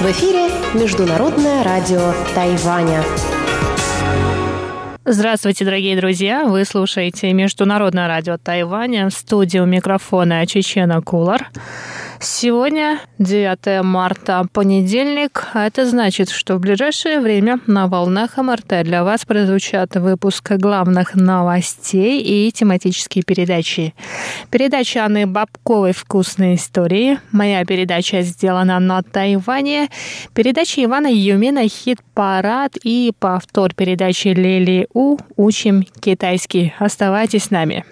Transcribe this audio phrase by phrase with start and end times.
[0.00, 3.02] В эфире Международное радио Тайваня.
[5.06, 6.44] Здравствуйте, дорогие друзья!
[6.44, 11.50] Вы слушаете Международное радио Тайваня в студию микрофона Чечена Кулар.
[12.20, 19.04] Сегодня 9 марта, понедельник, а это значит, что в ближайшее время на волнах МРТ для
[19.04, 23.94] вас прозвучат выпуск главных новостей и тематические передачи.
[24.50, 29.88] Передача Анны Бабковой «Вкусные истории», моя передача сделана на Тайване,
[30.34, 36.72] передача Ивана Юмина «Хит-парад» и повтор передачи Лели У «Учим китайский».
[36.78, 37.84] Оставайтесь с нами.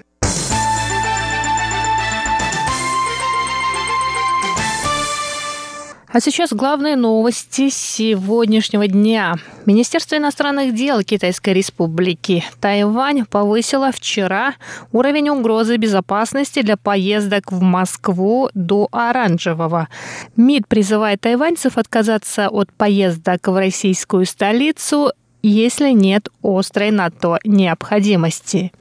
[6.12, 9.36] А сейчас главные новости сегодняшнего дня.
[9.64, 14.56] Министерство иностранных дел Китайской Республики Тайвань повысило вчера
[14.92, 19.88] уровень угрозы безопасности для поездок в Москву до оранжевого.
[20.36, 28.72] МИД призывает тайваньцев отказаться от поездок в российскую столицу если нет острой на то необходимости.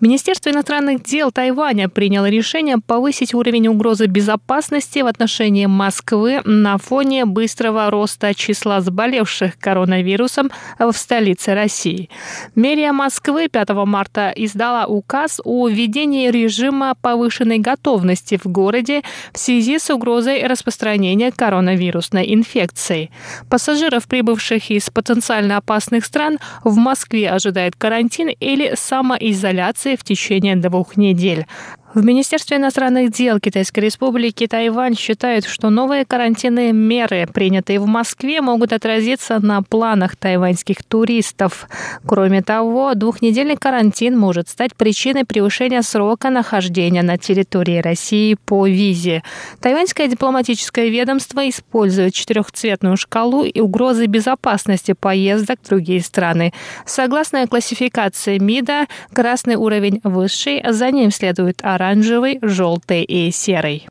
[0.00, 7.24] Министерство иностранных дел Тайваня приняло решение повысить уровень угрозы безопасности в отношении Москвы на фоне
[7.24, 12.10] быстрого роста числа заболевших коронавирусом в столице России.
[12.54, 19.78] Мерия Москвы 5 марта издала указ о введении режима повышенной готовности в городе в связи
[19.78, 23.10] с угрозой распространения коронавирусной инфекции.
[23.48, 30.56] Пассажиров, прибывших из потенциально опасных западных стран в Москве ожидает карантин или самоизоляция в течение
[30.56, 31.46] двух недель.
[31.94, 38.40] В Министерстве иностранных дел Китайской Республики Тайвань считают, что новые карантинные меры, принятые в Москве,
[38.40, 41.68] могут отразиться на планах тайваньских туристов.
[42.06, 49.22] Кроме того, двухнедельный карантин может стать причиной превышения срока нахождения на территории России по визе.
[49.60, 56.54] Тайваньское дипломатическое ведомство использует четырехцветную шкалу и угрозы безопасности поездок в другие страны.
[56.86, 63.86] Согласно классификации МИДа, красный уровень высший, за ним следует оранжевый оранжевый, желтый и серый.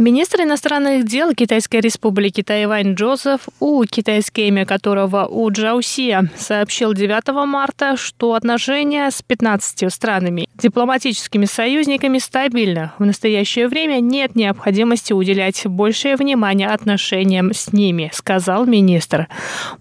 [0.00, 7.26] Министр иностранных дел Китайской республики Тайвань Джозеф У, китайское имя которого У Джаусия, сообщил 9
[7.48, 12.92] марта, что отношения с 15 странами, дипломатическими союзниками стабильны.
[13.00, 19.26] В настоящее время нет необходимости уделять большее внимание отношениям с ними, сказал министр.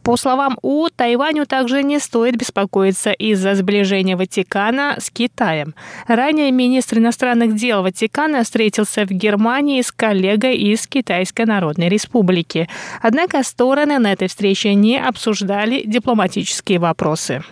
[0.02, 5.76] По словам У, Тайваню также не стоит беспокоиться из-за сближения Ватикана с Китаем.
[6.08, 12.70] Ранее министр иностранных дел Ватикана встретился в Германии с коллегой из Китайской Народной Республики.
[13.02, 17.44] Однако стороны на этой встрече не обсуждали дипломатические вопросы.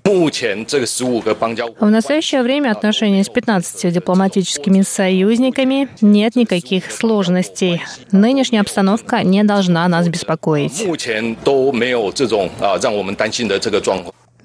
[1.79, 7.81] В настоящее время отношения с 15 дипломатическими союзниками нет никаких сложностей.
[8.13, 10.85] Нынешняя обстановка не должна нас беспокоить.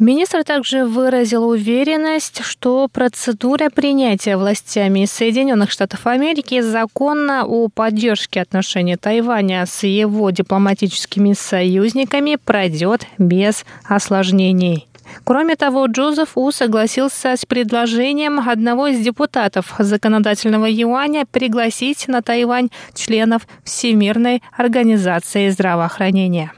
[0.01, 8.97] Министр также выразил уверенность, что процедура принятия властями Соединенных Штатов Америки закона о поддержке отношений
[8.97, 14.87] Тайваня с его дипломатическими союзниками пройдет без осложнений.
[15.25, 22.71] Кроме того, Джозеф У согласился с предложением одного из депутатов законодательного юаня пригласить на Тайвань
[22.95, 26.53] членов Всемирной организации здравоохранения.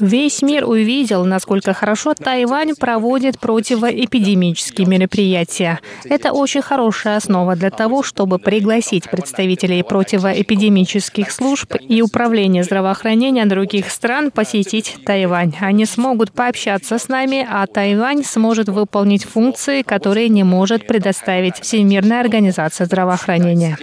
[0.00, 5.80] Весь мир увидел, насколько хорошо Тайвань проводит противоэпидемические мероприятия.
[6.04, 13.90] Это очень хорошая основа для того, чтобы пригласить представителей противоэпидемических служб и управления здравоохранения других
[13.90, 15.54] стран посетить Тайвань.
[15.60, 22.20] Они смогут пообщаться с нами, а Тайвань сможет выполнить функции, которые не может предоставить Всемирная
[22.20, 23.78] организация здравоохранения.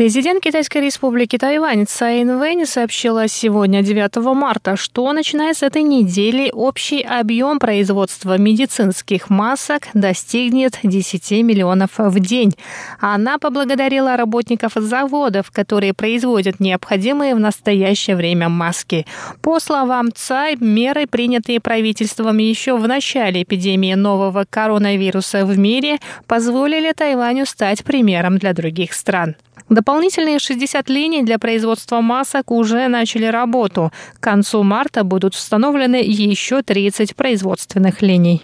[0.00, 6.50] Президент Китайской республики Тайвань Цай Инвэнь сообщила сегодня, 9 марта, что начиная с этой недели
[6.54, 12.54] общий объем производства медицинских масок достигнет 10 миллионов в день.
[12.98, 19.04] Она поблагодарила работников заводов, которые производят необходимые в настоящее время маски.
[19.42, 26.90] По словам Цай, меры, принятые правительством еще в начале эпидемии нового коронавируса в мире, позволили
[26.92, 29.36] Тайваню стать примером для других стран.
[29.70, 33.92] Дополнительные 60 линий для производства масок уже начали работу.
[34.14, 38.42] К концу марта будут установлены еще 30 производственных линий.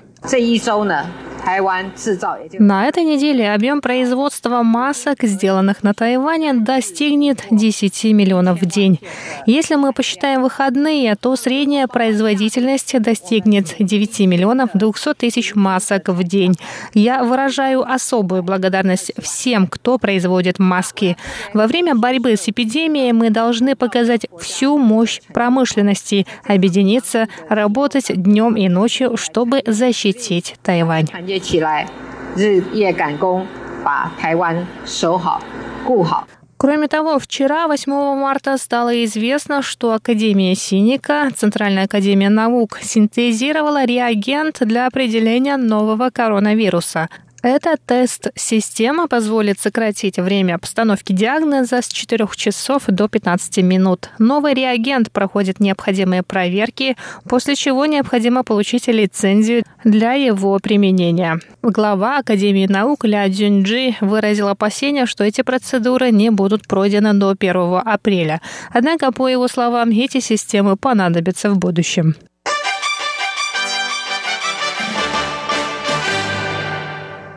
[2.59, 8.99] На этой неделе объем производства масок, сделанных на Тайване, достигнет 10 миллионов в день.
[9.47, 16.55] Если мы посчитаем выходные, то средняя производительность достигнет 9 миллионов 200 тысяч масок в день.
[16.95, 21.17] Я выражаю особую благодарность всем, кто производит маски.
[21.55, 28.69] Во время борьбы с эпидемией мы должны показать всю мощь промышленности, объединиться, работать днем и
[28.69, 31.07] ночью, чтобы защитить Тайвань.
[31.40, 31.88] 起来，
[32.36, 33.46] 日夜赶工，
[33.84, 35.42] 把台湾守好、
[35.86, 36.28] 顾好。
[36.58, 44.86] Кроме того, вчера, 8 марта, стало известно, что Академия Синика, Центральная академия наук, синтезировала реагент для
[44.86, 47.10] определения нового коронавируса.
[47.49, 54.11] Эта тест-система позволит сократить время постановки диагноза с 4 часов до 15 минут.
[54.19, 56.97] Новый реагент проходит необходимые проверки,
[57.29, 61.39] после чего необходимо получить лицензию для его применения.
[61.63, 67.81] Глава Академии наук Ля Дзюньджи выразил опасения, что эти процедуры не будут пройдены до 1
[67.85, 68.41] апреля.
[68.73, 72.17] Однако, по его словам, эти системы понадобятся в будущем.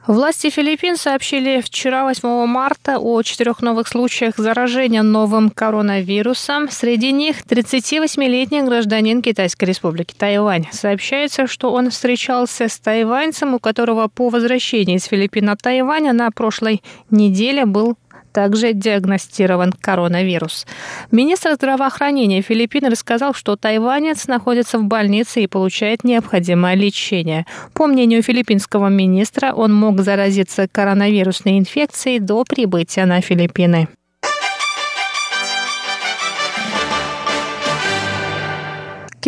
[0.10, 6.68] Власти Филиппин сообщили вчера, 8 марта, о четырех новых случаях заражения новым коронавирусом.
[6.72, 10.66] Среди них 38-летний гражданин Китайской республики Тайвань.
[10.72, 16.32] Сообщается, что он встречался с тайваньцем, у которого по возвращении из Филиппин на Тайвань на
[16.32, 17.96] прошлой неделе был
[18.32, 20.66] также диагностирован коронавирус.
[21.12, 27.46] Министр здравоохранения Филиппин рассказал, что тайванец находится в больнице и получает необходимое лечение.
[27.74, 33.88] По мнению филиппинского министра, он мог заразиться коронавирусной инфекцией до прибытия на Филиппины.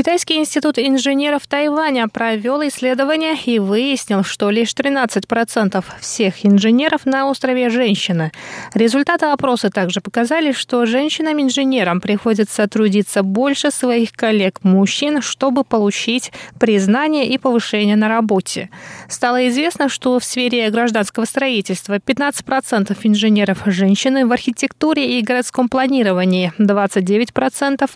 [0.02, 7.70] Китайский институт инженеров Тайваня провел исследование и выяснил, что лишь 13% всех инженеров на острове
[7.70, 8.32] женщины.
[8.74, 17.38] Результаты опроса также показали, что женщинам-инженерам приходится трудиться больше своих коллег-мужчин, чтобы получить признание и
[17.38, 18.72] повышение на работе.
[19.08, 26.54] Стало известно, что в сфере гражданского строительства 15% инженеров женщины, в архитектуре и городском планировании
[26.58, 27.88] 29%,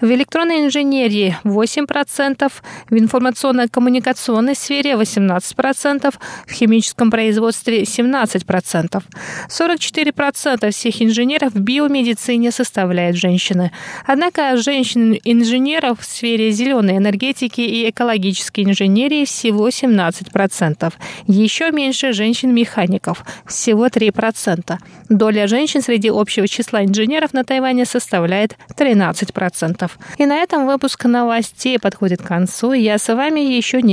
[0.00, 2.52] в электронной инженерии 8%,
[2.90, 6.14] в информационно-коммуникационной сфере 18%,
[6.46, 9.02] в химическом производстве 17%.
[9.48, 13.72] 44% всех инженеров в биомедицине составляют женщины.
[14.06, 20.92] Однако женщин-инженеров в сфере зеленой энергетики и экологической инженерии всего 17%.
[21.26, 24.78] Еще меньше женщин-механиков, всего 3%.
[25.08, 29.90] Доля женщин среди общего числа инженеров на Тайване составляет 13%.
[30.18, 32.72] И на этом выпуск новостей новостей подходит к концу.
[32.72, 33.88] Я с вами еще не